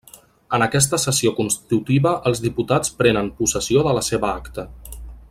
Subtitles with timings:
[0.57, 4.69] En aquesta sessió constitutiva els diputats prenen possessió de la seva acta.